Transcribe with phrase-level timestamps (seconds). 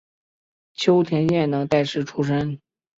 [0.73, 2.59] 秋田县能代市出身。